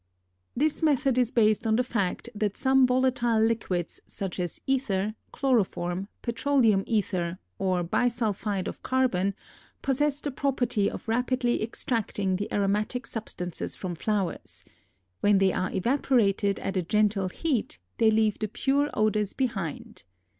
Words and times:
This 0.55 0.81
method 0.81 1.15
is 1.19 1.29
based 1.29 1.67
on 1.67 1.75
the 1.75 1.83
fact 1.83 2.27
that 2.33 2.57
some 2.57 2.87
volatile 2.87 3.39
liquids 3.39 4.01
such 4.07 4.39
as 4.39 4.59
ether, 4.65 5.13
chloroform, 5.31 6.07
petroleum 6.23 6.83
ether, 6.87 7.37
or 7.59 7.83
bisulphide 7.83 8.67
of 8.67 8.81
carbon 8.81 9.35
possess 9.83 10.19
the 10.19 10.31
property 10.31 10.89
of 10.89 11.07
rapidly 11.07 11.61
extracting 11.61 12.37
the 12.37 12.51
aromatic 12.51 13.05
substances 13.05 13.75
from 13.75 13.93
flowers; 13.93 14.65
when 15.19 15.37
they 15.37 15.53
are 15.53 15.71
evaporated 15.71 16.57
at 16.61 16.75
a 16.75 16.81
gentle 16.81 17.29
heat 17.29 17.77
they 17.99 18.09
leave 18.09 18.39
the 18.39 18.47
pure 18.47 18.89
odors 18.95 19.33
behind. 19.33 20.03